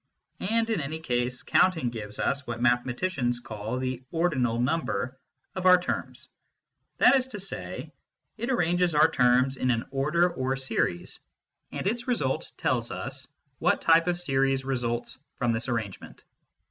And 0.39 0.67
in 0.71 0.81
any 0.81 0.99
case, 0.99 1.43
counting 1.43 1.91
gives 1.91 2.17
us 2.17 2.47
what 2.47 2.59
mathematicians 2.59 3.39
call 3.39 3.77
the 3.77 4.01
ordinal 4.09 4.59
number 4.59 5.19
of 5.53 5.67
our 5.67 5.79
terms; 5.79 6.27
that 6.97 7.13
is 7.15 7.27
to 7.27 7.39
say, 7.39 7.91
it 8.35 8.49
arranges 8.49 8.95
our 8.95 9.11
terms 9.11 9.57
in 9.57 9.69
an 9.69 9.85
order 9.91 10.23
or 10.33 10.55
MATHEMATICS 10.55 10.69
AND 10.71 10.79
METAPHYSICIANS 10.79 11.03
87 11.03 11.07
series, 11.07 11.19
and 11.71 11.87
its 11.87 12.07
result 12.07 12.51
tells 12.57 12.89
us 12.89 13.27
what 13.59 13.79
type 13.81 14.07
of 14.07 14.19
series 14.19 14.65
results 14.65 15.19
from 15.37 15.51
this 15.51 15.69
arrangement. 15.69 16.23